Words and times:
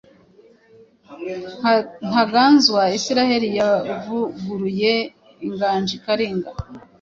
Ntaganzwa 2.07 2.81
Israël 2.97 3.43
yavuguruye 3.59 4.93
"Inganji 5.45 5.95
Karinga" 6.03 6.49